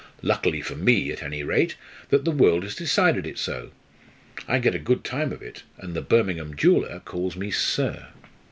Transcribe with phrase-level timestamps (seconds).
[0.23, 1.75] Lucky for me, at any rate,
[2.09, 3.69] that the world has decided it so.
[4.47, 8.07] I get a good time of it and the Birmingham jeweller calls me 'sir.'"